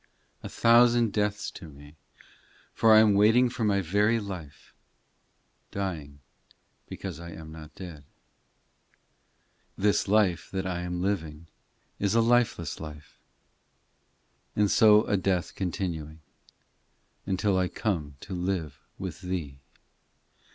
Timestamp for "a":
0.41-0.49, 12.15-12.21, 15.05-15.17